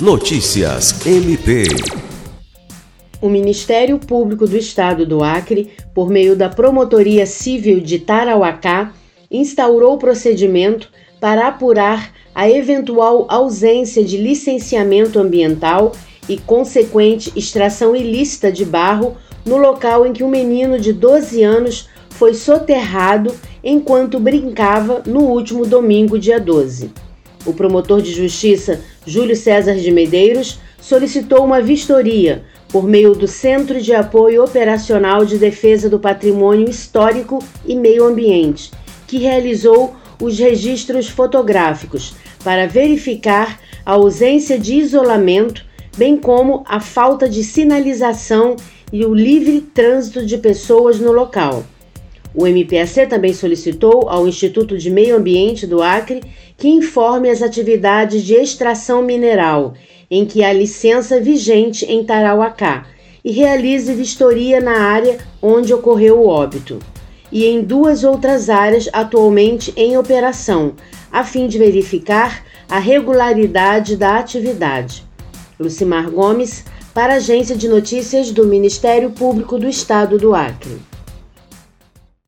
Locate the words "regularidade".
72.78-73.96